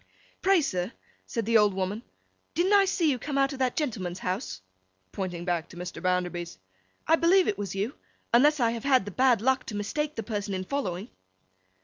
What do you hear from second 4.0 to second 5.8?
house?' pointing back to